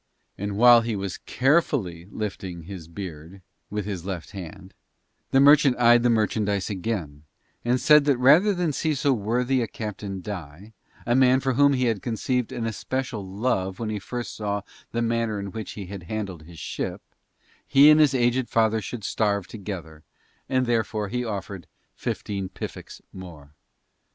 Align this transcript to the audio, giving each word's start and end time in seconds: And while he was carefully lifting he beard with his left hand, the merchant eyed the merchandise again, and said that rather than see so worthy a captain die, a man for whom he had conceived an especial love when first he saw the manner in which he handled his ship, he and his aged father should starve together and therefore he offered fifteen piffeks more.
And 0.35 0.57
while 0.57 0.81
he 0.81 0.95
was 0.95 1.19
carefully 1.19 2.07
lifting 2.09 2.63
he 2.63 2.87
beard 2.87 3.43
with 3.69 3.85
his 3.85 4.03
left 4.03 4.31
hand, 4.31 4.73
the 5.29 5.39
merchant 5.39 5.77
eyed 5.77 6.01
the 6.01 6.09
merchandise 6.09 6.71
again, 6.71 7.21
and 7.63 7.79
said 7.79 8.05
that 8.05 8.17
rather 8.17 8.51
than 8.51 8.73
see 8.73 8.95
so 8.95 9.13
worthy 9.13 9.61
a 9.61 9.67
captain 9.67 10.19
die, 10.19 10.73
a 11.05 11.13
man 11.13 11.39
for 11.39 11.53
whom 11.53 11.73
he 11.73 11.85
had 11.85 12.01
conceived 12.01 12.51
an 12.51 12.65
especial 12.65 13.23
love 13.23 13.77
when 13.77 13.91
first 13.99 14.31
he 14.31 14.35
saw 14.37 14.63
the 14.91 15.03
manner 15.03 15.39
in 15.39 15.51
which 15.51 15.73
he 15.73 15.85
handled 15.85 16.45
his 16.47 16.57
ship, 16.57 17.03
he 17.67 17.91
and 17.91 17.99
his 17.99 18.15
aged 18.15 18.49
father 18.49 18.81
should 18.81 19.03
starve 19.03 19.45
together 19.45 20.01
and 20.49 20.65
therefore 20.65 21.09
he 21.09 21.23
offered 21.23 21.67
fifteen 21.95 22.49
piffeks 22.49 23.01
more. 23.13 23.53